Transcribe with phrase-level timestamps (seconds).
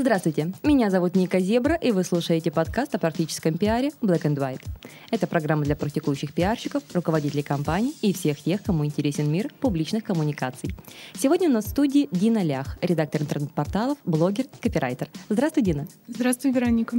[0.00, 4.64] Здравствуйте, меня зовут Ника Зебра, и вы слушаете подкаст о практическом пиаре Black and White.
[5.10, 10.74] Это программа для практикующих пиарщиков, руководителей компаний и всех тех, кому интересен мир публичных коммуникаций.
[11.18, 15.10] Сегодня у нас в студии Дина Лях, редактор интернет-порталов, блогер копирайтер.
[15.28, 15.86] Здравствуй, Дина.
[16.08, 16.96] Здравствуй, Вероника.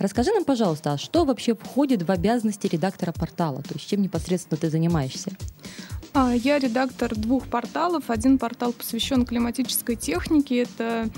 [0.00, 3.62] Расскажи нам, пожалуйста, а что вообще входит в обязанности редактора портала?
[3.62, 5.30] То есть чем непосредственно ты занимаешься?
[6.12, 8.10] А, я редактор двух порталов.
[8.10, 10.62] Один портал посвящен климатической технике.
[10.62, 11.08] Это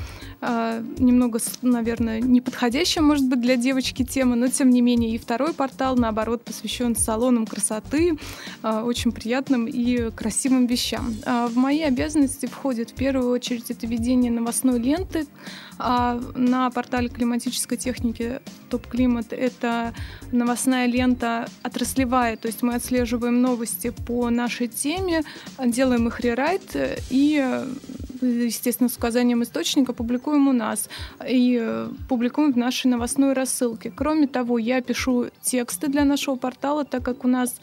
[0.43, 5.15] э, немного, наверное, неподходящая, может быть, для девочки тема, но тем не менее.
[5.15, 8.19] И второй портал, наоборот, посвящен салонам красоты,
[8.63, 11.15] э, очень приятным и красивым вещам.
[11.25, 15.27] Э, в мои обязанности входит в первую очередь это ведение новостной ленты.
[15.79, 18.41] А на портале климатической техники
[18.71, 19.93] Топ Климат это
[20.31, 24.82] новостная лента отраслевая, то есть мы отслеживаем новости по нашей теме,
[25.59, 26.77] делаем их рерайт
[27.11, 27.65] и
[28.21, 30.89] естественно, с указанием источника публикуем у нас
[31.27, 33.93] и публикуем в нашей новостной рассылке.
[33.95, 37.57] Кроме того, я пишу тексты для нашего портала, так как у нас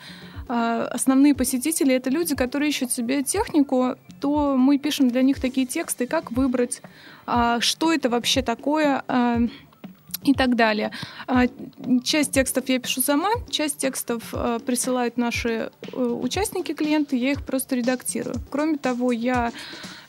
[0.47, 5.67] а, основные посетители это люди, которые ищут себе технику, то мы пишем для них такие
[5.67, 6.81] тексты, как выбрать,
[7.27, 9.39] а, что это вообще такое, а,
[10.23, 10.91] и так далее.
[11.27, 11.45] А,
[12.03, 17.43] часть текстов я пишу сама, часть текстов а, присылают наши э, участники, клиенты, я их
[17.43, 18.35] просто редактирую.
[18.49, 19.53] Кроме того, я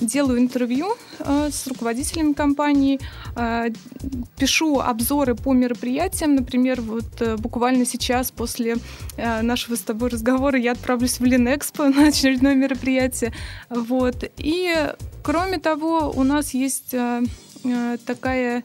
[0.00, 2.98] делаю интервью а, с руководителями компании,
[4.38, 6.34] пишу обзоры по мероприятиям.
[6.34, 8.76] Например, вот э, буквально сейчас после
[9.16, 13.32] э, нашего с тобой разговора я отправлюсь в Линэкспо на очередное мероприятие.
[13.68, 14.24] Вот.
[14.38, 14.74] И
[15.22, 16.94] кроме того, у нас есть
[18.06, 18.64] такая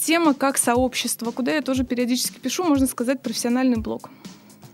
[0.00, 4.10] тема как сообщество, куда я тоже периодически пишу, можно сказать, профессиональный блог.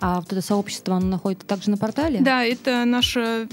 [0.01, 2.21] А вот это сообщество, оно находится также на портале?
[2.21, 3.49] Да, это наше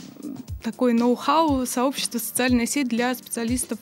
[0.62, 3.80] такое ноу-хау, сообщество, социальная сеть для специалистов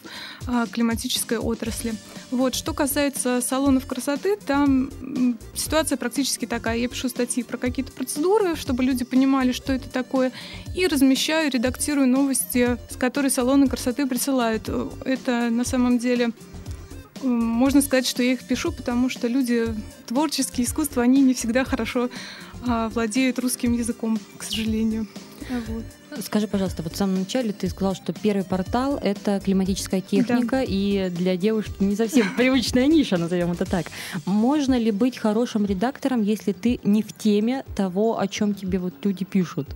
[0.47, 1.94] а, климатической отрасли.
[2.29, 4.90] Вот, что касается салонов красоты, там
[5.56, 6.78] ситуация практически такая.
[6.78, 10.31] Я пишу статьи про какие-то процедуры, чтобы люди понимали, что это такое,
[10.75, 14.69] и размещаю, редактирую новости, с которой салоны красоты присылают.
[15.06, 16.31] Это на самом деле
[17.24, 19.68] можно сказать, что я их пишу, потому что люди
[20.08, 22.09] творческие, искусства, они не всегда хорошо
[22.68, 25.08] а, владеют русским языком, к сожалению.
[25.68, 25.84] Вот.
[26.24, 30.64] Скажи, пожалуйста, вот в самом начале ты сказал, что первый портал— это климатическая техника, да.
[30.64, 33.88] и для девушки не совсем привычная ниша, назовем это так.
[34.26, 38.94] Можно ли быть хорошим редактором, если ты не в теме того, о чем тебе вот
[39.03, 39.70] люди пишут?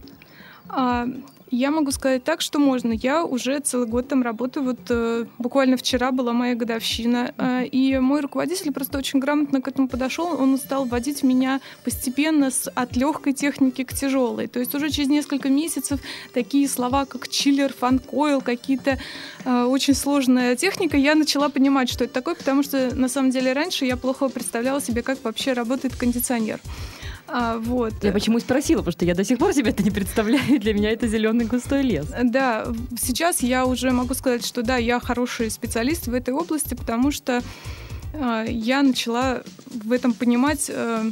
[0.67, 1.07] А,
[1.55, 2.91] я могу сказать так, что можно.
[2.91, 4.65] Я уже целый год там работаю.
[4.65, 7.33] Вот э, буквально вчера была моя годовщина.
[7.37, 10.39] Э, и мой руководитель просто очень грамотно к этому подошел.
[10.39, 14.47] Он стал вводить меня постепенно с, от легкой техники к тяжелой.
[14.47, 15.99] То есть уже через несколько месяцев
[16.33, 18.99] такие слова, как чиллер, фанкойл, какие-то
[19.45, 23.53] э, очень сложная техника, я начала понимать, что это такое, потому что на самом деле
[23.53, 26.59] раньше я плохо представляла себе, как вообще работает кондиционер.
[27.27, 27.93] А, вот.
[28.03, 30.59] Я почему спросила, потому что я до сих пор себе это не представляю.
[30.59, 32.07] Для меня это зеленый густой лес.
[32.23, 32.67] Да,
[32.99, 37.41] сейчас я уже могу сказать, что да, я хороший специалист в этой области, потому что
[38.13, 40.69] э, я начала в этом понимать.
[40.73, 41.11] Э,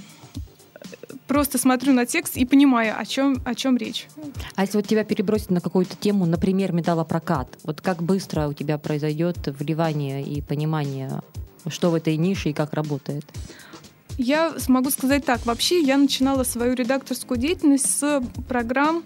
[1.27, 4.07] просто смотрю на текст и понимаю, о чем, о чем речь.
[4.55, 8.77] А если вот тебя перебросить на какую-то тему, например, металлопрокат, вот как быстро у тебя
[8.77, 11.21] произойдет вливание и понимание,
[11.67, 13.25] что в этой нише и как работает?
[14.17, 15.45] Я смогу сказать так.
[15.45, 19.03] Вообще я начинала свою редакторскую деятельность с программ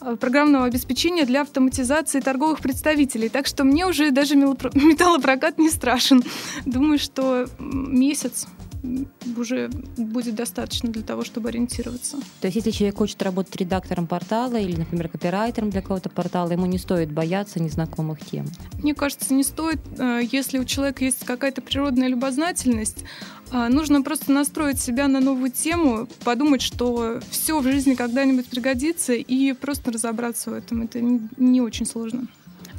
[0.00, 3.28] э, программного обеспечения для автоматизации торговых представителей.
[3.28, 6.22] Так что мне уже даже металлопрокат не страшен.
[6.66, 8.46] Думаю, что месяц
[9.36, 12.18] уже будет достаточно для того, чтобы ориентироваться.
[12.40, 16.66] То есть, если человек хочет работать редактором портала или, например, копирайтером для какого-то портала, ему
[16.66, 18.46] не стоит бояться незнакомых тем?
[18.82, 19.80] Мне кажется, не стоит.
[19.98, 23.04] Э, если у человека есть какая-то природная любознательность,
[23.52, 29.12] э, нужно просто настроить себя на новую тему, подумать, что все в жизни когда-нибудь пригодится,
[29.12, 30.82] и просто разобраться в этом.
[30.82, 32.28] Это не очень сложно.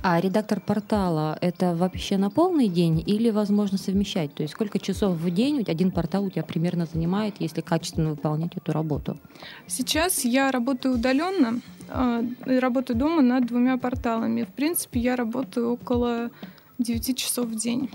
[0.03, 4.33] А редактор портала— это вообще на полный день или возможно совмещать?
[4.33, 8.57] То есть сколько часов в день один портал у тебя примерно занимает, если качественно выполнять
[8.57, 9.19] эту работу?
[9.67, 14.41] Сейчас я работаю удаленно, а, работаю дома над двумя порталами.
[14.41, 16.31] В принципе, я работаю около
[16.79, 17.91] 9 часов в день.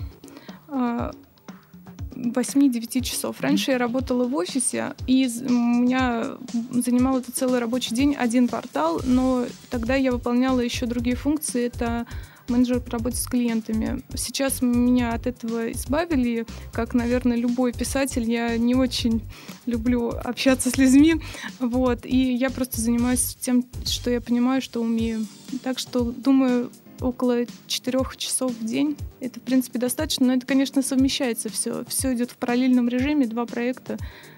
[2.17, 3.41] А, 8-9 часов.
[3.41, 6.37] Раньше я работала в офисе, и у меня
[6.71, 11.65] занимал это целый рабочий день один портал, но тогда я выполняла еще другие функции.
[11.65, 12.05] Это
[12.49, 14.01] менеджер по работе с клиентами.
[14.15, 18.29] Сейчас меня от этого избавили, как, наверное, любой писатель.
[18.29, 19.21] Я не очень
[19.65, 21.15] люблю общаться с людьми,
[21.59, 25.25] вот, и я просто занимаюсь тем, что я понимаю, что умею.
[25.63, 26.71] Так что, думаю,
[27.01, 28.97] около четырех часов в день.
[29.19, 31.83] Это, в принципе, достаточно, но это, конечно, совмещается все.
[31.87, 33.97] Все идет в параллельном режиме, два проекта.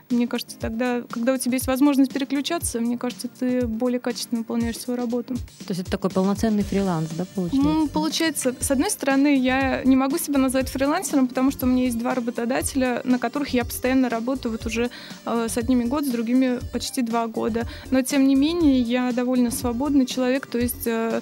[0.10, 4.80] Мне кажется, тогда, когда у тебя есть возможность переключаться, мне кажется, ты более качественно выполняешь
[4.80, 5.36] свою работу.
[5.36, 7.70] То есть это такой полноценный фриланс, да, получается?
[7.70, 11.84] Ну, получается, с одной стороны, я не могу себя назвать фрилансером, потому что у меня
[11.84, 14.90] есть два работодателя, на которых я постоянно работаю вот уже
[15.26, 17.68] э, с одними год, с другими почти два года.
[17.92, 21.22] Но, тем не менее, я довольно свободный человек, то есть э,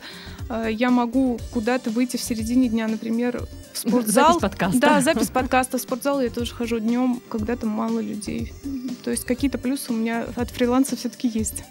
[0.70, 4.34] я могу куда-то выйти в середине дня, например, в спортзал.
[4.34, 4.80] Запись подкаста.
[4.80, 5.78] Да, запись подкаста.
[5.78, 8.54] В спортзал я тоже хожу днем, когда там мало людей.
[9.04, 11.64] То есть какие-то плюсы у меня от фриланса все-таки есть.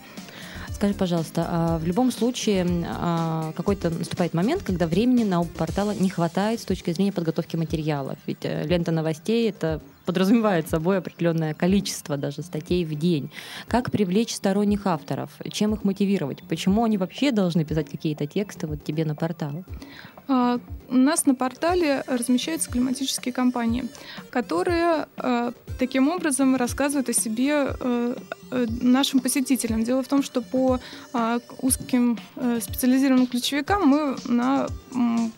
[0.76, 5.92] Скажи, пожалуйста, а в любом случае а, какой-то наступает момент, когда времени на оба портала
[5.92, 8.18] не хватает с точки зрения подготовки материалов.
[8.26, 13.30] Ведь э, лента новостей— это подразумевает собой определенное количество даже статей в день.
[13.68, 15.30] Как привлечь сторонних авторов?
[15.50, 16.42] Чем их мотивировать?
[16.46, 19.64] Почему они вообще должны писать какие-то тексты вот тебе на портал?
[20.28, 20.58] А,
[20.88, 23.84] у нас на портале размещаются климатические компании,
[24.30, 28.16] которые а, таким образом рассказывают о себе э,
[28.50, 29.84] нашим посетителям.
[29.84, 30.80] Дело в том, что по
[31.12, 34.68] а, узким э, специализированным ключевикам мы на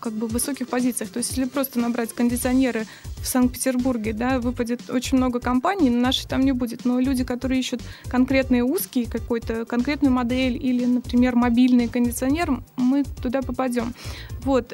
[0.00, 1.10] как бы высоких позициях.
[1.10, 2.86] То есть если просто набрать кондиционеры
[3.20, 6.84] в Санкт-Петербурге, да, выпадет очень много компаний, нашей там не будет.
[6.84, 13.42] Но люди, которые ищут конкретные узкие какой-то, конкретную модель или, например, мобильный кондиционер, мы туда
[13.42, 13.94] попадем.
[14.42, 14.72] Вот.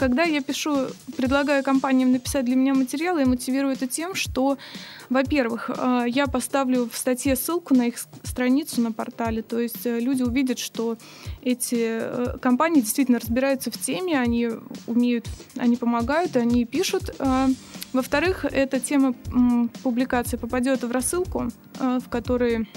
[0.00, 4.56] Когда я пишу, предлагаю компаниям написать для меня материал, я мотивирую это тем, что,
[5.10, 10.00] во-первых, а, я поставлю в статье ссылку на их страницу на портале, то есть э,
[10.00, 10.96] люди увидят, что
[11.42, 14.48] эти э, компании действительно разбираются в теме, они
[14.86, 15.26] умеют,
[15.58, 17.14] они помогают, они пишут.
[17.92, 19.14] Во-вторых, эта тема
[19.82, 22.68] публикации попадет в рассылку, в которой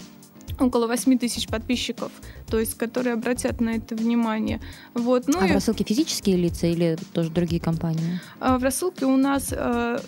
[0.60, 2.12] около 8 тысяч подписчиков,
[2.48, 4.60] то есть которые обратят на это внимание.
[4.94, 5.28] Вот.
[5.28, 5.50] Ну а и...
[5.50, 8.20] в рассылке физические лица или тоже другие компании?
[8.40, 10.00] А в рассылке у нас э,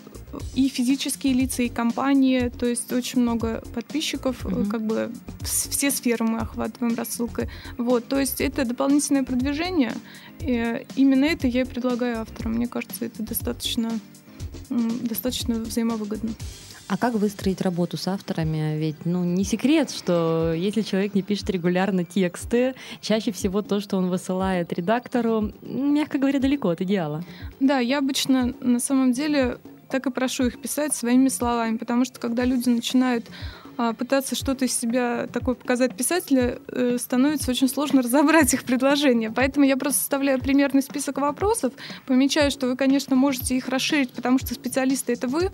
[0.54, 4.66] и физические лица, и компании, то есть очень много подписчиков, угу.
[4.66, 5.12] как бы
[5.42, 7.50] все сферы мы охватываем рассылкой.
[7.78, 9.94] Вот, то есть это дополнительное продвижение.
[10.40, 12.54] И именно это я и предлагаю авторам.
[12.54, 13.92] Мне кажется, это достаточно,
[14.70, 16.32] достаточно взаимовыгодно.
[16.88, 18.78] А как выстроить работу с авторами?
[18.78, 23.98] Ведь, ну, не секрет, что если человек не пишет регулярно тексты, чаще всего то, что
[23.98, 27.24] он высылает редактору, мягко говоря, далеко от идеала.
[27.60, 29.58] Да, я обычно на самом деле
[29.90, 33.26] так и прошу их писать своими словами, потому что когда люди начинают
[33.98, 39.32] пытаться что-то из себя такое показать писателя, э, становится очень сложно разобрать их предложения.
[39.32, 41.74] Поэтому я просто составляю примерный список вопросов,
[42.06, 45.52] помечаю, что вы, конечно, можете их расширить, потому что специалисты— это вы,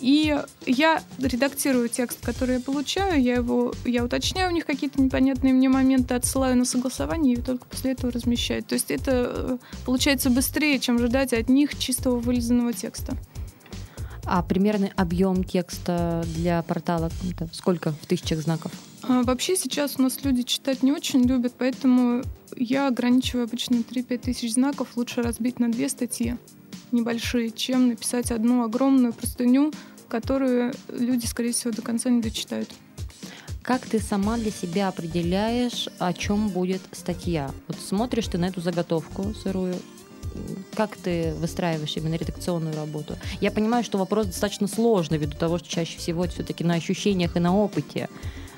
[0.00, 5.52] и я редактирую текст, который я получаю, я его, я уточняю у них какие-то непонятные
[5.52, 8.62] мне моменты, отсылаю на согласование и только после этого размещаю.
[8.62, 13.16] То есть это э, получается быстрее, чем ждать от них чистого вылизанного текста.
[14.30, 17.10] А примерный объем текста для портала
[17.52, 18.70] сколько в тысячах знаков?
[19.02, 22.22] А, вообще сейчас у нас люди читать не очень любят, поэтому
[22.54, 26.36] я ограничиваю обычно 3-5 тысяч знаков, лучше разбить на две статьи
[26.92, 29.72] небольшие, чем написать одну огромную простыню,
[30.08, 32.70] которую люди, скорее всего, до конца не дочитают.
[33.62, 37.50] Как ты сама для себя определяешь, о чем будет статья?
[37.66, 39.74] Вот смотришь ты на эту заготовку сырую,
[40.74, 43.16] как ты выстраиваешь именно редакционную работу?
[43.40, 47.40] Я понимаю, что вопрос достаточно сложный, ввиду того, что чаще всего все-таки на ощущениях и
[47.40, 48.08] на опыте.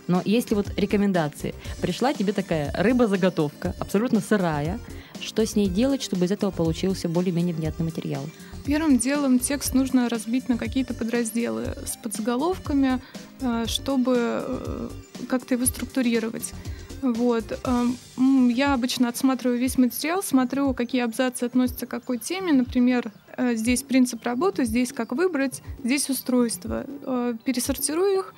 [0.07, 4.81] Но если вот рекомендации, пришла тебе такая рыба-заготовка, абсолютно сырая,
[5.21, 8.23] что с ней делать, чтобы из этого получился более-менее внятный материал?
[8.65, 13.01] Первым делом текст нужно разбить на какие-то подразделы с подзаголовками,
[13.41, 14.89] э, чтобы э,
[15.29, 16.53] как-то его структурировать.
[17.03, 17.59] Вот.
[17.65, 22.53] Эм, я обычно отсматриваю весь материал, смотрю, какие абзацы относятся к какой теме.
[22.53, 26.85] Например, э, здесь принцип работы, здесь как выбрать, здесь устройство.
[27.45, 28.35] Пересортирую их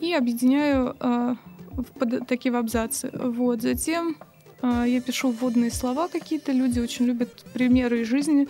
[0.00, 3.10] и объединяю в такие абзацы.
[3.12, 3.62] Вот.
[3.62, 4.16] Затем
[4.62, 6.52] я пишу вводные слова какие-то.
[6.52, 8.48] Люди очень любят примеры из жизни.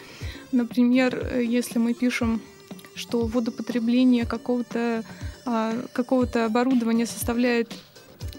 [0.53, 2.41] Например, э, если мы пишем,
[2.95, 5.05] что водопотребление какого-то
[5.45, 7.73] а, какого-то оборудования составляет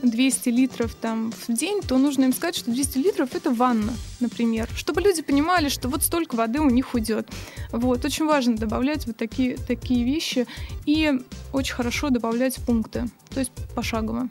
[0.04, 4.70] 200 литров там в день, то нужно им сказать, что 200 литров это ванна, например,
[4.76, 7.28] чтобы люди понимали, что вот столько воды у них уйдет.
[7.72, 10.48] Вот, очень важно добавлять вот такие, такие вещи
[10.86, 11.20] и
[11.54, 14.30] очень хорошо добавлять пункты, то есть пошагово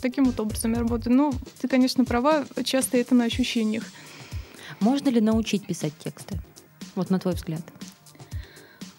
[0.00, 1.14] таким вот образом я работаю.
[1.14, 3.84] Ну, ты, конечно, права, часто это на ощущениях.
[4.80, 6.38] Можно ли научить писать тексты?
[6.94, 7.62] Вот на твой взгляд.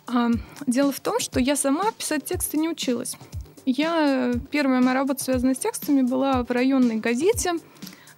[0.08, 0.30] А,
[0.68, 3.18] дело в том, что я сама писать тексты не училась.
[3.66, 7.54] Я первая моя работа, связанная с текстами, была в районной газете.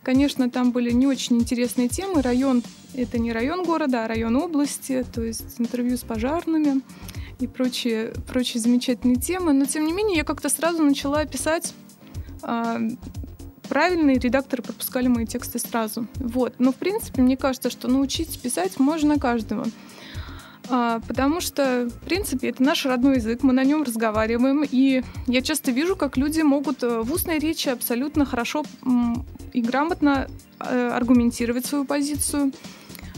[0.01, 2.21] Конечно, там были не очень интересные темы.
[2.21, 6.81] Район— это не район города, а район области, то есть интервью с пожарными
[7.39, 9.53] и прочие, прочие замечательные темы.
[9.53, 11.73] Но, тем не менее, я как-то сразу начала писать
[12.41, 12.79] а,
[13.69, 16.07] правильные редакторы пропускали мои тексты сразу.
[16.15, 16.55] Вот.
[16.59, 19.65] Но, в принципе, мне кажется, что научить писать можно каждого.
[20.69, 25.41] А, потому что, в принципе, это наш родной язык, мы на нем разговариваем, и я
[25.41, 28.63] часто вижу, как люди могут э, в устной речи абсолютно хорошо
[29.51, 30.27] и грамотно
[30.59, 32.53] э, аргументировать свою позицию,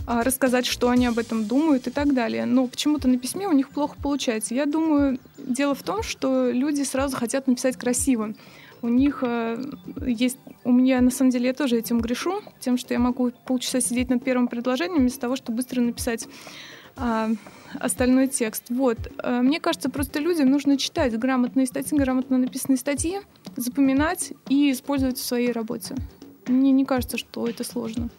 [0.07, 2.45] а, рассказать, что они об этом думают и так далее.
[2.45, 4.53] Но почему-то на письме у них плохо получается.
[4.53, 8.33] Я думаю, дело в том, что люди сразу хотят написать красиво.
[8.81, 9.63] У них э,
[10.05, 10.37] есть...
[10.63, 14.09] У меня, на самом деле, я тоже этим грешу, тем, что я могу полчаса сидеть
[14.09, 16.27] над первым предложением вместо того, чтобы быстро написать
[16.97, 17.29] а,
[17.79, 18.65] остальной текст.
[18.69, 18.97] Вот.
[19.17, 23.19] А, мне кажется, просто людям нужно читать грамотные статьи, грамотно написанные статьи,
[23.55, 25.95] запоминать и использовать в своей работе.
[26.47, 28.09] Мне не кажется, что это сложно.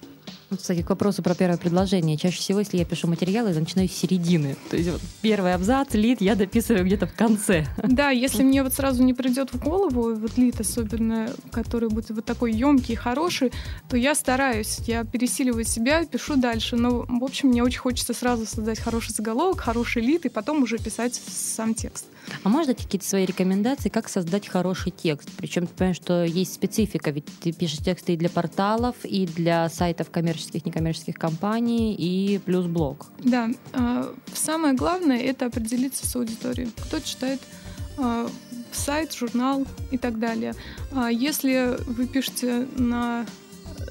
[0.49, 2.17] Вот, кстати, к вопросу про первое предложение.
[2.17, 4.57] Чаще всего, если я пишу материалы, я начинаю с середины.
[4.71, 7.67] То есть вот первый абзац, лид я дописываю где-то в конце.
[7.83, 12.25] Да, если мне вот сразу не придет в голову, вот лид особенно, который будет вот
[12.25, 13.53] такой емкий, хороший,
[13.89, 16.77] то я стараюсь, я пересиливаю себя, пишу дальше.
[16.77, 20.79] Но, в общем, мне очень хочется сразу создать хороший заголовок, хороший лид, и потом уже
[20.79, 22.07] писать сам текст.
[22.43, 25.29] А можешь дать какие-то свои рекомендации, как создать хороший текст?
[25.37, 29.69] Причем ты понимаешь, что есть специфика, ведь ты пишешь тексты и для порталов, и для
[29.69, 33.07] сайтов коммерческих, некоммерческих компаний, и плюс блог.
[33.19, 33.49] Да.
[33.73, 36.71] А, самое главное— это определиться с аудиторией.
[36.77, 37.41] Кто читает
[37.99, 38.29] а,
[38.73, 40.55] сайт, журнал и так далее.
[40.93, 43.27] А если вы пишете на,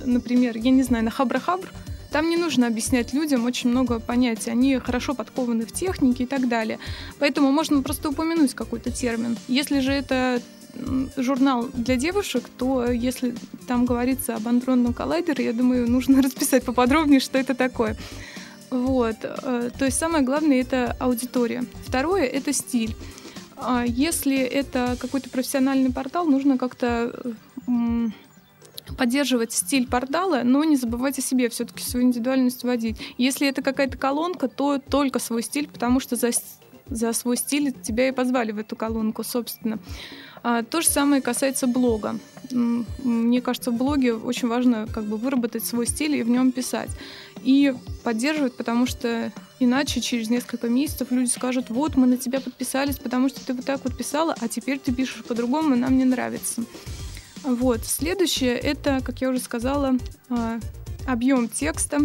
[0.04, 1.68] например, я не знаю, на Хабра-Хабр,
[2.16, 4.50] там не нужно объяснять людям очень много понятий.
[4.50, 6.80] Они хорошо подкованы в технике и так далее.
[7.20, 9.38] Поэтому можно просто упомянуть какой-то термин.
[9.50, 10.42] Если же это
[11.18, 13.36] журнал для девушек, то если
[13.68, 17.98] там говорится об андронном коллайдере, я думаю, нужно расписать поподробнее, что это такое.
[18.70, 19.18] Вот.
[19.22, 21.66] Э, то есть самое главное— это аудитория.
[21.86, 22.96] Второе— это стиль.
[23.58, 27.12] А если это какой-то профессиональный портал, нужно как-то
[28.98, 32.98] поддерживать стиль портала, но не забывать о себе, все-таки свою индивидуальность вводить.
[33.18, 36.32] Если это какая-то колонка, то только свой стиль, потому что за,
[36.88, 39.80] за свой стиль тебя и позвали в эту колонку, собственно.
[40.44, 42.20] А, то же самое касается блога.
[42.52, 46.92] Мне кажется, в блоге очень важно как бы выработать свой стиль и в нем писать.
[47.44, 47.74] И
[48.04, 53.30] поддерживать, потому что иначе через несколько месяцев люди скажут, вот мы на тебя подписались, потому
[53.30, 56.64] что ты вот так вот писала, а теперь ты пишешь по-другому, и нам не нравится.
[57.46, 57.86] Вот.
[57.86, 59.94] Следующее— это, как я уже сказала,
[60.30, 60.60] а,
[61.06, 62.00] объем текста.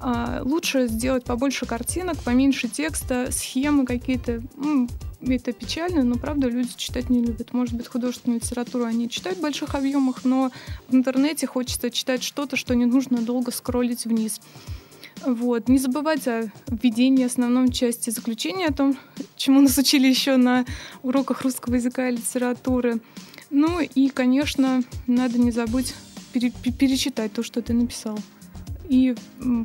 [0.00, 4.42] А, лучше сделать побольше картинок, поменьше текста, схемы какие-то.
[5.20, 7.52] Это печально, но правда люди читать не любят.
[7.52, 10.50] Может быть, художественную литературу они читают в больших объемах, но
[10.88, 14.40] в интернете хочется читать что-то, что не нужно долго скроллить вниз.
[15.24, 15.68] Вот.
[15.68, 18.96] Не забывать о введении основной части заключения, о том,
[19.36, 20.64] чему нас учили еще на
[21.02, 23.00] уроках русского языка и литературы.
[23.52, 25.94] Ну и, конечно, надо не забыть
[26.32, 28.18] пере перечитать то, что ты написал.
[28.88, 29.14] И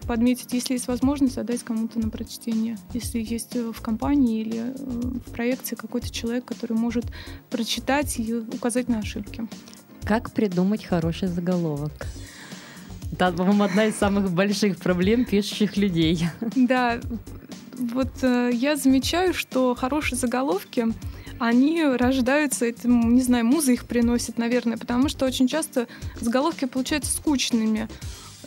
[0.07, 2.77] подметить, если есть возможность, задать кому-то на прочтение.
[2.93, 4.73] Если есть э, в компании или э,
[5.25, 7.05] в проекте какой-то человек, который может
[7.49, 9.47] прочитать и указать на ошибки.
[10.03, 12.07] Как придумать хороший заголовок?
[13.11, 16.25] Это, по-моему, одна из самых больших проблем пишущих людей.
[16.55, 16.99] Да,
[17.77, 20.87] вот э, я замечаю, что хорошие заголовки
[21.39, 25.87] они рождаются, это, не знаю, муза их приносит, наверное, потому что очень часто
[26.19, 27.87] заголовки получаются скучными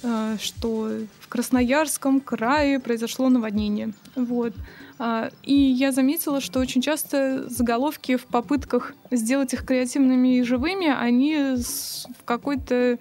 [0.03, 3.93] э, что в Красноярском крае произошло наводнение.
[4.17, 4.55] Вот.
[5.03, 10.89] А, и я заметила, что очень часто заголовки в попытках сделать их креативными и живыми,
[10.89, 12.99] они в какой-то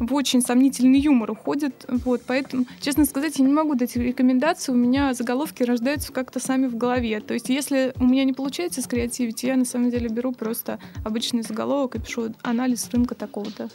[0.00, 1.84] в очень сомнительный юмор уходит.
[1.88, 4.72] Вот, поэтому, честно сказать, я не могу дать рекомендации.
[4.72, 7.20] У меня заголовки рождаются как-то сами в голове.
[7.20, 11.42] То есть, если у меня не получается скреативить, я на самом деле беру просто обычный
[11.42, 13.68] заголовок и пишу анализ рынка такого-то.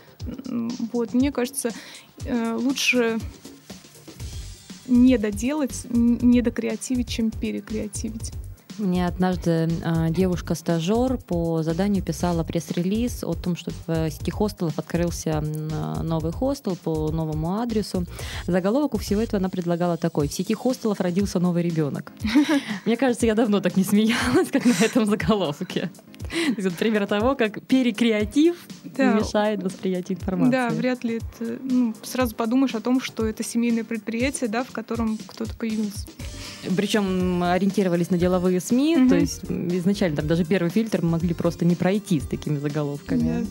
[0.92, 1.70] Вот, мне кажется,
[2.26, 3.20] э, лучше
[4.88, 8.32] не доделать, не докреативить, чем перекреативить.
[8.78, 15.42] Мне однажды э, девушка-стажер по заданию писала пресс-релиз о том, что в сети хостелов открылся
[16.04, 18.06] новый хостел по новому адресу.
[18.48, 20.28] Заголовок у всего этого она предлагала такой.
[20.28, 22.12] В сети хостелов родился новый ребенок.
[22.86, 25.90] Мне кажется, я давно так не смеялась, как на этом заголовке.
[26.80, 28.56] Пример того, как перекреатив
[28.98, 30.52] мешает восприятию информации.
[30.52, 31.60] Да, вряд ли это...
[31.62, 36.08] Ну, сразу подумаешь о том, что это семейное предприятие, да, в котором кто-то появился.
[36.76, 39.10] Причем ориентировались на деловые СМИ, mm-hmm.
[39.10, 43.22] то есть изначально там даже первый фильтр могли просто не пройти с такими заголовками.
[43.22, 43.48] Yeah.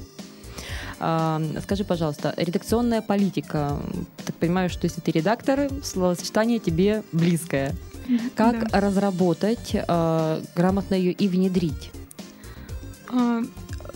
[1.01, 3.79] А, скажи, пожалуйста, редакционная политика.
[4.25, 7.75] Так понимаю, что если ты редактор, словосочетание тебе близкое.
[8.35, 8.81] Как да.
[8.81, 11.91] разработать, а, грамотно ее и внедрить?
[13.09, 13.43] А,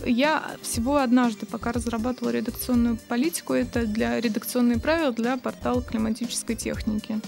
[0.05, 3.53] я всего однажды пока разрабатывала редакционную политику.
[3.53, 7.19] Это для редакционные правила для портала климатической техники.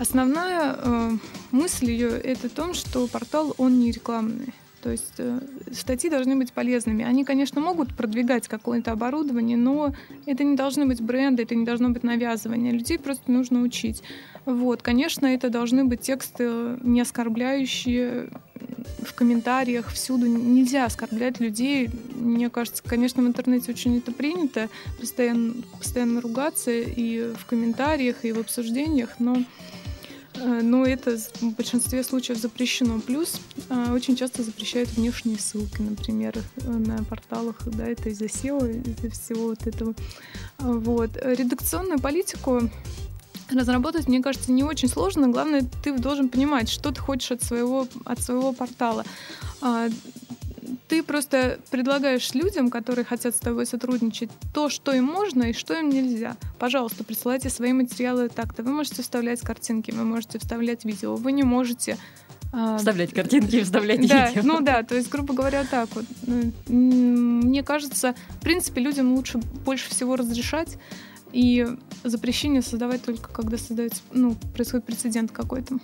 [0.00, 1.10] Основная э,
[1.50, 4.54] мысль ее это в том, что портал он не рекламный.
[4.82, 5.40] То есть э,
[5.72, 7.04] статьи должны быть полезными.
[7.04, 11.90] Они, конечно, могут продвигать какое-то оборудование, но это не должны быть бренды, это не должно
[11.90, 12.72] быть навязывание.
[12.72, 14.02] Людей просто нужно учить.
[14.46, 18.30] Вот, конечно, это должны быть тексты не оскорбляющие
[19.04, 20.24] в комментариях всюду.
[20.24, 21.90] Нельзя оскорблять людей.
[22.14, 28.32] Мне кажется, конечно, в интернете очень это принято, постоянно, постоянно ругаться и в комментариях, и
[28.32, 29.36] в обсуждениях, но
[30.44, 33.00] но это в большинстве случаев запрещено.
[33.00, 38.82] Плюс э, очень часто запрещают внешние ссылки, например, э, на порталах, да, это из-за SEO,
[38.86, 39.94] из-за всего вот этого.
[40.58, 41.10] Вот.
[41.22, 42.70] Редакционную политику
[43.50, 45.28] разработать, мне кажется, не очень сложно.
[45.28, 49.04] Главное, ты должен понимать, что ты хочешь от своего, от своего портала.
[50.90, 55.78] Ты просто предлагаешь людям, которые хотят с тобой сотрудничать, то, что им можно и что
[55.78, 56.36] им нельзя.
[56.58, 58.64] Пожалуйста, присылайте свои материалы так-то.
[58.64, 61.96] Вы можете вставлять картинки, вы можете вставлять видео, вы не можете
[62.52, 64.42] а, Вставлять картинки и вставлять да, видео.
[64.44, 66.06] Ну да, то есть, грубо говоря, так вот.
[66.66, 70.76] Мне кажется, в принципе, людям лучше больше всего разрешать
[71.32, 71.68] и
[72.02, 75.78] запрещение создавать только когда создается, ну, происходит прецедент какой-то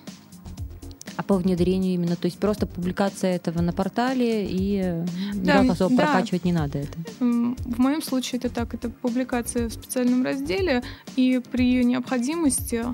[1.26, 5.04] по внедрению именно, то есть просто публикация этого на портале и
[5.35, 6.04] да, особо да.
[6.04, 6.99] прокачивать не надо это.
[7.21, 10.83] В моем случае это так, это публикация в специальном разделе
[11.16, 12.85] и при необходимости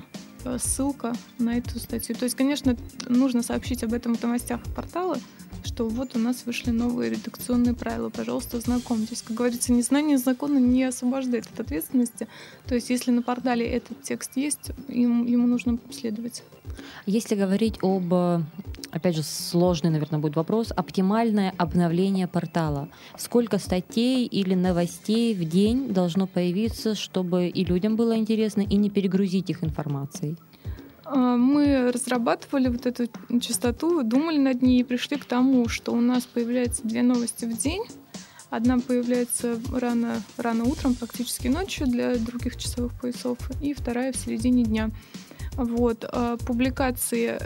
[0.45, 2.15] э, ссылка на эту статью.
[2.15, 2.75] То есть, конечно,
[3.07, 5.17] нужно сообщить об этом в новостях портала,
[5.65, 9.21] что вот у нас вышли новые редакционные правила, пожалуйста, знакомьтесь.
[9.21, 12.27] Как говорится, незнание закона не освобождает от ответственности.
[12.67, 16.43] То есть, если на портале этот текст есть, ему, ему нужно следовать.
[17.05, 18.13] Если говорить об,
[18.91, 22.89] опять же, сложный, наверное, будет вопрос, оптимальное обновление портала.
[23.17, 28.89] Сколько статей или новостей в день должно появиться, чтобы и людям было интересно, и не
[28.89, 30.37] перегрузить их информацией?
[31.13, 33.07] А, мы разрабатывали вот эту
[33.39, 37.55] частоту, думали над ней и пришли к тому, что у нас появляется две новости в
[37.55, 37.83] день.
[38.49, 44.63] Одна появляется рано, рано утром, практически ночью для других часовых поясов, и вторая в середине
[44.63, 44.89] дня.
[45.53, 47.39] Вот, а, публикации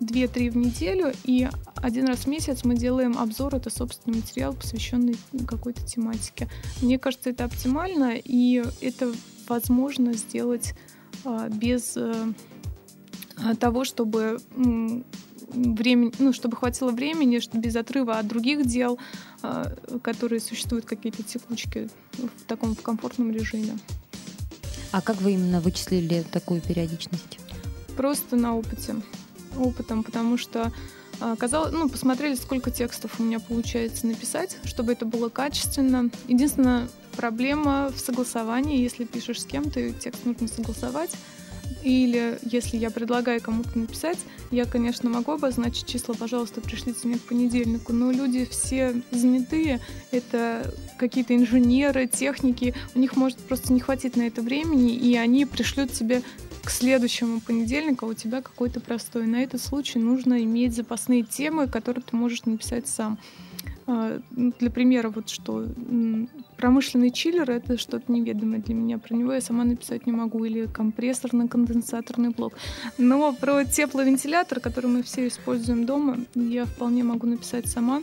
[0.00, 5.16] 2-3 в неделю, и один раз в месяц мы делаем обзор, это собственный материал, посвященный
[5.46, 6.48] какой-то тематике.
[6.80, 9.12] Мне кажется, это оптимально, и это
[9.48, 10.74] возможно сделать
[11.24, 12.32] а, без э,
[13.58, 14.38] того, чтобы
[15.54, 18.98] времени, ну, чтобы хватило времени, без отрыва от других дел,
[19.42, 23.78] а, которые существуют какие-то текучки в таком в комфортном режиме.
[24.92, 27.38] А как вы именно вычислили такую периодичность?
[27.96, 28.96] Просто на опыте.
[29.56, 30.72] Опытом, потому что
[31.20, 36.10] а, казалось, ну, посмотрели, сколько текстов у меня получается написать, чтобы это было качественно.
[36.28, 41.10] Единственная проблема в согласовании, если пишешь с кем-то, текст нужно согласовать.
[41.82, 44.18] Или если я предлагаю кому-то написать,
[44.50, 49.80] я, конечно, могу обозначить число, пожалуйста, пришлите мне к понедельнику, но люди все занятые,
[50.10, 55.46] это какие-то инженеры, техники, у них может просто не хватить на это времени, и они
[55.46, 56.22] пришлют тебе
[56.62, 59.26] к следующему понедельнику, а у тебя какой-то простой.
[59.26, 63.18] На этот случай нужно иметь запасные темы, которые ты можешь написать сам.
[63.94, 65.66] А, ну, для примера, вот что
[66.56, 68.98] промышленный чиллер— это что-то неведомое для меня.
[68.98, 70.44] Про него я сама написать не могу.
[70.44, 72.54] Или компрессорно-конденсаторный блок.
[72.96, 78.02] Но про тепловентилятор, который мы все используем дома, я вполне могу написать сама.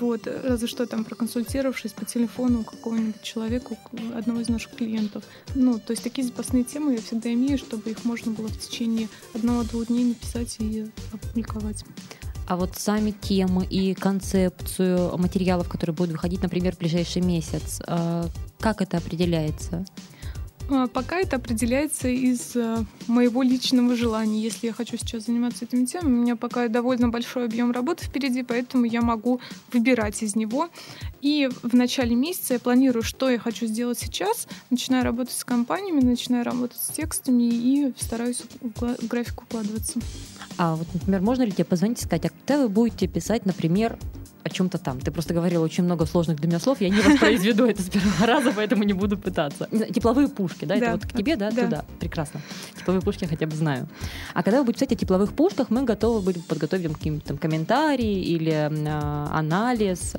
[0.00, 3.76] Вот, разве что там проконсультировавшись по телефону какого-нибудь человека,
[4.14, 5.24] одного из наших клиентов.
[5.54, 9.08] Ну, то есть такие запасные темы я всегда имею, чтобы их можно было в течение
[9.34, 11.84] одного-двух дней написать и опубликовать.
[12.46, 18.24] А вот сами темы и концепцию материалов, которые будут выходить, например, в ближайший месяц, э,
[18.60, 19.84] как это определяется?
[20.68, 24.42] А, пока это определяется из э, моего личного желания.
[24.42, 28.42] Если я хочу сейчас заниматься этими темами, у меня пока довольно большой объем работы впереди,
[28.42, 29.40] поэтому я могу
[29.72, 30.68] выбирать из него.
[31.22, 36.00] И в начале месяца я планирую, что я хочу сделать сейчас, начинаю работать с компаниями,
[36.00, 40.00] начинаю работать с текстами и стараюсь в график укладываться.
[40.58, 43.98] А вот, например, можно ли тебе позвонить и сказать, а когда вы будете писать, например,
[44.46, 45.00] о чем-то там.
[45.00, 48.26] Ты просто говорила очень много сложных для меня слов, я не воспроизведу это с первого
[48.26, 49.68] раза, поэтому не буду пытаться.
[49.92, 51.84] Тепловые пушки, да, это вот к тебе, да, туда.
[51.98, 52.40] Прекрасно.
[52.78, 53.88] Тепловые пушки я хотя бы знаю.
[54.34, 58.52] А когда вы будете писать о тепловых пушках, мы готовы были подготовить какие-то комментарии или
[58.52, 60.14] а, анализ.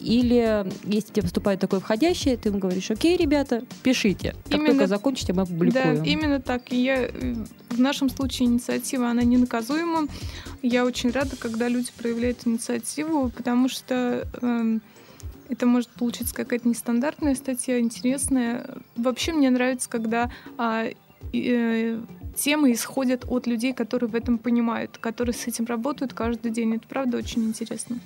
[0.00, 4.34] Или если тебе поступает такое входящее, ты ему говоришь, окей, ребята, пишите.
[4.44, 5.96] Как именно, только закончите, мы опубликуем.
[5.96, 6.72] Да, именно так.
[6.72, 7.10] И я,
[7.70, 10.08] в нашем случае инициатива, она не наказуема.
[10.62, 14.78] Я очень рада, когда люди проявляют инициативу, потому что э,
[15.48, 18.66] это может получиться какая-то нестандартная статья, интересная.
[18.96, 20.92] Вообще мне нравится, когда э,
[21.32, 22.00] э,
[22.36, 26.74] темы исходят от людей, которые в этом понимают, которые с этим работают каждый день.
[26.76, 27.98] Это правда очень интересно.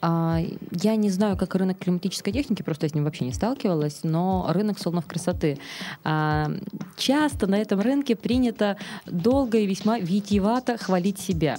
[0.00, 4.46] А, я не знаю, как рынок климатической техники, просто с ним вообще не сталкивалась, но
[4.50, 5.58] рынок салонов красоты.
[6.04, 6.50] А,
[6.96, 11.58] часто на этом рынке принято долго и весьма витиевато хвалить себя.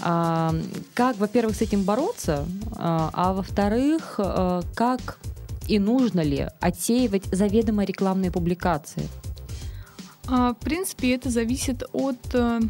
[0.00, 0.54] А,
[0.94, 4.20] как, во-первых, с этим бороться, а во-вторых,
[4.74, 5.18] как
[5.68, 9.08] и нужно ли отсеивать заведомо рекламные публикации?
[10.26, 12.60] В принципе, это зависит от э,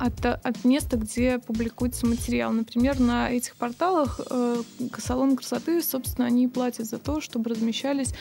[0.00, 2.52] от, от места, где публикуется материал.
[2.52, 4.62] Например, на этих порталах э,
[4.98, 8.14] салон красоты, собственно, они платят за то, чтобы размещались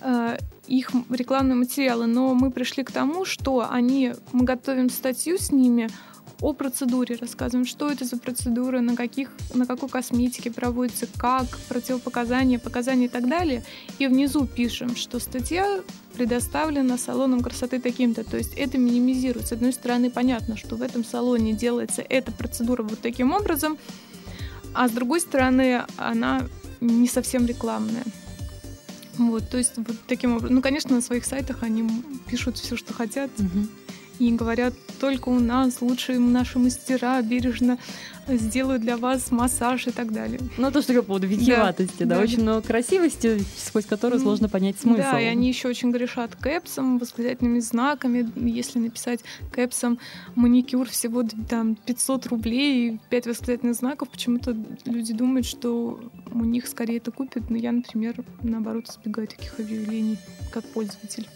[0.00, 2.06] э, их рекламные материалы.
[2.06, 5.88] Но мы пришли к тому, что они, мы готовим статью с ними
[6.40, 12.58] о процедуре, рассказываем, что это за процедура, на, каких, на какой косметике проводится, как, противопоказания,
[12.58, 13.64] показания и так далее.
[13.98, 15.80] И внизу пишем, что статья
[16.14, 18.24] предоставлена салоном красоты таким-то.
[18.24, 19.48] То есть это минимизирует.
[19.48, 23.78] С одной стороны, понятно, что в этом салоне делается эта процедура вот таким образом,
[24.74, 26.46] а с другой стороны, она
[26.80, 28.04] не совсем рекламная.
[29.16, 30.56] Вот, то есть вот таким образом.
[30.56, 31.88] Ну, конечно, на своих сайтах они
[32.26, 33.30] пишут все, что хотят.
[33.38, 33.83] Угу
[34.18, 37.78] и говорят, только у нас лучшие наши мастера бережно
[38.28, 40.40] сделают для вас массаж и так далее.
[40.56, 44.24] Ну, то, что по поводу витиеватости, да, да, да, очень много красивости, сквозь которую ну,
[44.24, 44.98] сложно понять смысл.
[44.98, 48.30] Да, и они еще очень грешат кэпсом, восклицательными знаками.
[48.36, 49.20] Если написать
[49.52, 49.98] кэпсом
[50.34, 56.00] маникюр всего там 500 рублей и 5 восклицательных знаков, почему-то люди думают, что
[56.32, 60.18] у них скорее это купят, но я, например, наоборот, избегаю таких объявлений
[60.50, 61.28] как пользователь.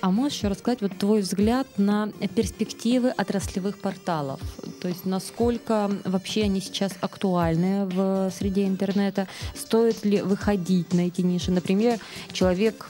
[0.00, 4.40] А можешь еще рассказать вот твой взгляд на перспективы отраслевых порталов?
[4.80, 9.26] То есть насколько вообще они сейчас актуальны в среде интернета?
[9.54, 11.50] Стоит ли выходить на эти ниши?
[11.50, 11.98] Например,
[12.32, 12.88] человек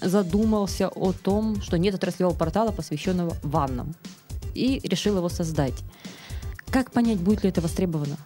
[0.00, 3.94] задумался о том, что нет отраслевого портала, посвященного ваннам,
[4.54, 5.74] и решил его создать.
[6.70, 8.16] Как понять, будет ли это востребовано?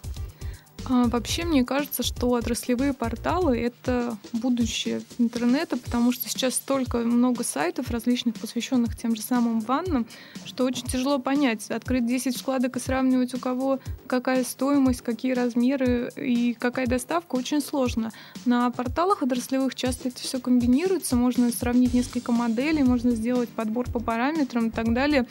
[0.86, 7.42] А, вообще, мне кажется, что отраслевые порталы— это будущее интернета, потому что сейчас столько много
[7.42, 10.06] сайтов различных, посвященных тем же самым ваннам,
[10.44, 16.12] что очень тяжело понять, открыть 10 вкладок и сравнивать у кого какая стоимость, какие размеры
[16.16, 18.12] и какая доставка, очень сложно.
[18.44, 24.00] На порталах отраслевых часто это все комбинируется, можно сравнить несколько моделей, можно сделать подбор по
[24.00, 25.26] параметрам и так далее.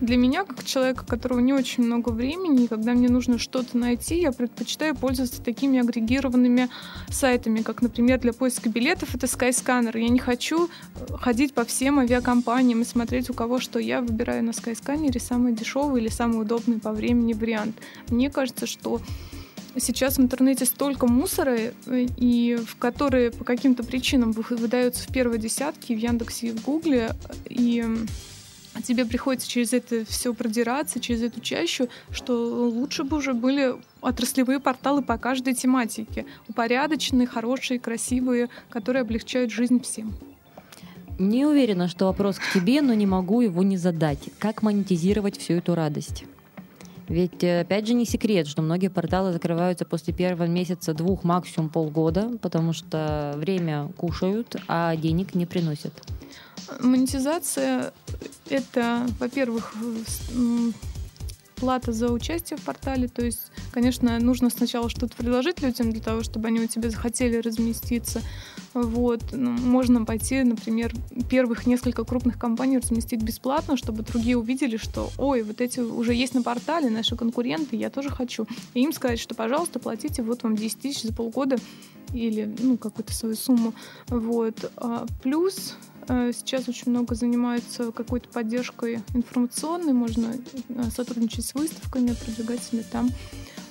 [0.00, 4.20] Для меня, как человека, у которого не очень много времени, когда мне нужно что-то найти,
[4.20, 6.68] я предпочитаю пользоваться такими агрегированными
[7.08, 9.98] сайтами, как, например, для поиска билетов это Skyscanner.
[9.98, 10.68] Я не хочу
[11.20, 13.78] ходить по всем авиакомпаниям и смотреть, у кого что.
[13.78, 17.76] Я выбираю на Skyscanner самый дешевый или самый удобный по времени вариант.
[18.08, 19.00] Мне кажется, что
[19.78, 25.38] сейчас в интернете столько мусора, э, и в которые по каким-то причинам выдаются в первой
[25.38, 27.12] десятке в Яндексе и в Гугле,
[27.48, 27.84] и
[28.82, 34.60] тебе приходится через это все продираться, через эту чащу, что лучше бы уже были отраслевые
[34.60, 36.26] порталы по каждой тематике.
[36.48, 40.14] Упорядоченные, хорошие, красивые, которые облегчают жизнь всем.
[41.18, 44.28] Не уверена, что вопрос к тебе, но не могу его не задать.
[44.38, 46.24] Как монетизировать всю эту радость?
[47.08, 51.70] Ведь, э, опять же, не секрет, что многие порталы закрываются после первого месяца, двух, максимум
[51.70, 55.92] полгода, потому что время кушают, а денег не приносят.
[56.80, 57.92] Монетизация—
[58.50, 59.74] это, во-первых,
[61.56, 63.08] плата за участие в портале.
[63.08, 67.38] То есть, конечно, нужно сначала что-то предложить людям для того, чтобы они у тебя захотели
[67.38, 68.22] разместиться.
[68.74, 69.22] Вот.
[69.32, 70.94] Ну, можно пойти, например,
[71.30, 76.34] первых несколько крупных компаний разместить бесплатно, чтобы другие увидели, что, ой, вот эти уже есть
[76.34, 78.46] на портале, наши конкуренты, я тоже хочу.
[78.74, 81.56] И им сказать, что, пожалуйста, платите вот вам 10 тысяч за полгода
[82.12, 83.72] или ну, какую-то свою сумму.
[84.08, 84.70] Вот.
[84.76, 85.74] А плюс
[86.32, 90.34] сейчас очень много занимаются какой-то поддержкой информационной, можно
[90.68, 93.10] э, сотрудничать с выставками, продвигать себе там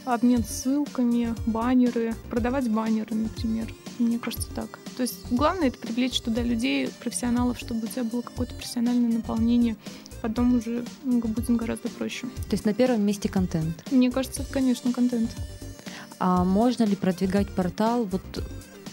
[0.06, 3.74] обмен ссылками, баннеры, продавать баннеры, например.
[4.00, 4.80] Мне кажется, так.
[4.98, 9.76] То есть главное это привлечь туда людей, профессионалов, чтобы у тебя было какое-то профессиональное наполнение.
[10.22, 12.28] Потом уже будет гораздо проще.
[12.28, 13.84] То есть на первом месте контент?
[13.92, 15.30] Мне кажется, конечно, контент.
[16.20, 18.22] А можно ли продвигать портал вот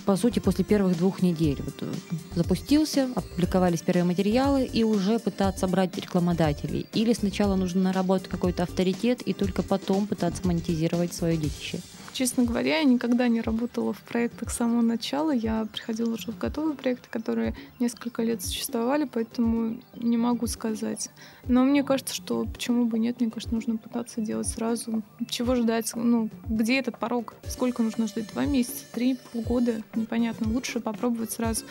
[0.05, 1.59] по сути, после первых двух недель.
[1.63, 1.93] Вот э,
[2.35, 6.87] запустился, опубликовались первые материалы и уже пытаться брать рекламодателей.
[6.93, 11.81] Или сначала нужно наработать какой-то авторитет и только потом пытаться монетизировать свое детище.
[12.13, 15.31] Честно говоря, я никогда не работала в проектах с самого начала.
[15.31, 21.09] Я приходила уже в готовые проекты, которые несколько лет существовали, поэтому не могу сказать.
[21.47, 25.03] Но мне кажется, что почему бы нет, мне кажется, нужно пытаться делать сразу.
[25.29, 25.93] Чего ждать?
[25.95, 27.35] Ну, где этот порог?
[27.47, 28.31] Сколько нужно ждать?
[28.33, 29.83] Два месяца, три, полгода?
[29.95, 30.49] Непонятно.
[30.53, 31.65] Лучше попробовать сразу.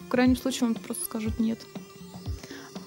[0.00, 1.60] В крайнем случае вам просто скажут нет.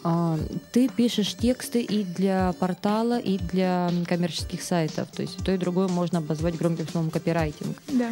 [0.10, 0.40] А,
[0.72, 5.10] ты пишешь тексты и для портала, и для коммерческих сайтов.
[5.12, 7.78] То есть то и другое можно обозвать громким словом копирайтинг.
[7.90, 8.12] Да.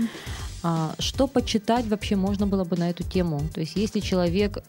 [0.62, 3.42] А, что почитать вообще можно было бы на эту тему?
[3.54, 4.62] То есть если человек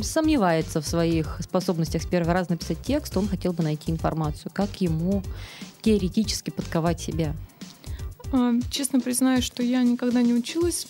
[0.00, 4.50] сомневается в своих способностях с первого раза написать текст, он хотел бы найти информацию.
[4.54, 5.22] Как ему
[5.82, 7.34] теоретически подковать себя?
[8.32, 10.86] А, честно признаюсь, что я никогда не училась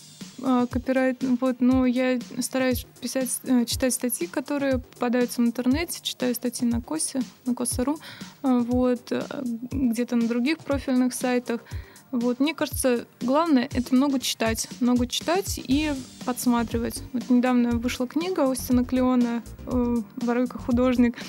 [0.71, 6.67] копирайт, вот, но я стараюсь писать, э, читать статьи, которые попадаются в интернете, читаю статьи
[6.67, 7.99] на Косе, на Коса.ру,
[8.43, 9.23] а, вот, э,
[9.71, 11.61] где-то на других профильных сайтах.
[12.13, 15.93] Вот, мне кажется, главное это много читать, много читать и
[16.25, 17.03] подсматривать.
[17.13, 21.25] Вот недавно вышла книга Остина Клеона э, «Воруй как художник», а,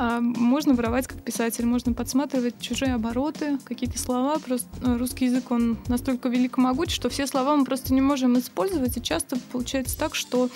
[0.00, 4.38] можно воровать как писатель, можно подсматривать чужие обороты, какие-то слова.
[4.38, 8.00] Просто э, русский язык, он настолько велик и могуч, что все слова мы просто не
[8.00, 8.96] можем использовать.
[8.96, 10.50] И часто получается так, что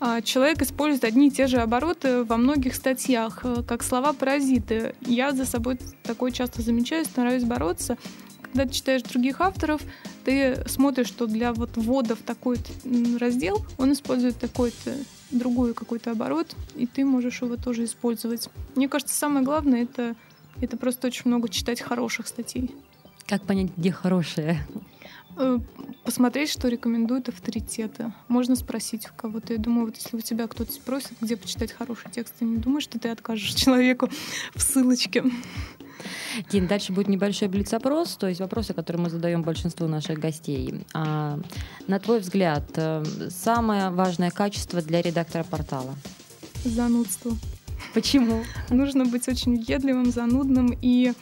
[0.00, 4.94] а, человек использует одни и те же обороты во многих статьях, э, как слова-паразиты.
[5.00, 7.96] Я за собой такое часто замечаю, стараюсь бороться.
[8.54, 9.82] Когда ты читаешь других авторов,
[10.24, 12.56] ты смотришь, что для вот ввода в такой
[13.18, 14.94] раздел он использует такой-то
[15.32, 18.48] другой какой-то оборот, и ты можешь его тоже использовать.
[18.76, 20.14] Мне кажется, самое главное это,
[20.60, 22.72] это просто очень много читать хороших статей.
[23.26, 24.64] Как понять, где хорошие?
[25.36, 25.58] Э,
[26.04, 28.12] посмотреть, что рекомендуют авторитеты.
[28.28, 29.54] Можно спросить у кого-то.
[29.54, 32.84] Я думаю, вот если у тебя кто-то спросит, где почитать хороший текст, ты не думаешь,
[32.84, 34.08] что ты откажешь человеку
[34.54, 35.24] в ссылочке.
[36.50, 40.84] Дин, дальше будет небольшой блиц-опрос, то есть вопросы, которые мы задаем большинству наших гостей.
[40.92, 41.38] А,
[41.86, 45.94] на твой взгляд, э, самое важное качество для редактора портала?
[46.64, 47.32] Занудство.
[47.92, 48.44] Почему?
[48.70, 51.12] Нужно быть очень въедливым, занудным и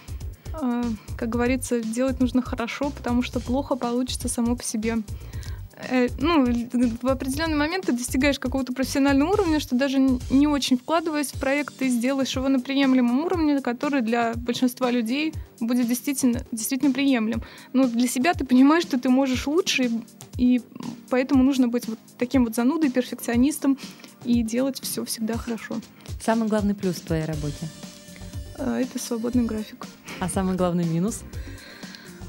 [0.61, 0.83] э,
[1.17, 4.99] как говорится, делать нужно хорошо, потому что плохо получится само по себе.
[5.89, 11.33] Э, ну, в определенный момент ты достигаешь какого-то профессионального уровня, что даже не очень вкладываясь
[11.33, 16.93] в проект, ты сделаешь его на приемлемом уровне, который для большинства людей будет действительно, действительно
[16.93, 17.43] приемлем.
[17.73, 19.91] Но для себя ты понимаешь, что ты можешь лучше,
[20.37, 20.61] и
[21.11, 23.79] поэтому нужно быть вот таким вот занудой, перфекционистом
[24.25, 25.77] и делать все всегда хорошо.
[26.25, 27.69] Самый главный плюс в твоей работе?
[28.57, 29.87] Э, это свободный график.
[30.21, 31.23] А самый главный минус?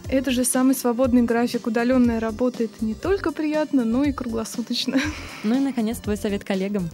[0.10, 1.68] Это же самый свободный график.
[1.68, 5.00] Удаленная работа это не только приятно, но и круглосуточно.
[5.44, 6.90] Ну и, наконец, твой совет коллегам.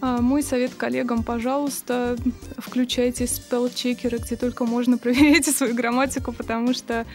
[0.00, 2.16] А, мой совет коллегам, пожалуйста,
[2.58, 7.06] включайте спелл-чекеры, где только можно, проверяйте свою грамматику, потому что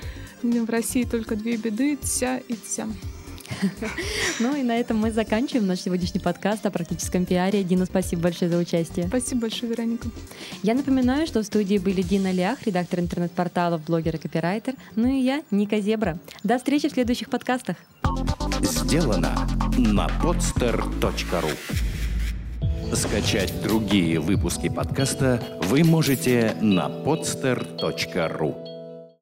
[0.41, 2.87] в России только две беды– тся и тся.
[4.39, 7.63] Ну и на этом мы заканчиваем наш сегодняшний подкаст о практическом пиаре.
[7.63, 9.07] Дина, спасибо большое за участие.
[9.07, 10.07] Спасибо большое, Вероника.
[10.63, 15.21] Я напоминаю, что в студии были Дина Лях, редактор интернет-порталов, блогер и копирайтер, ну и
[15.21, 16.17] я, Ника Зебра.
[16.43, 17.77] До встречи в следующих подкастах.
[18.61, 21.51] Сделано на podster.ru
[22.93, 28.70] Скачать другие выпуски подкаста вы можете на podster.ru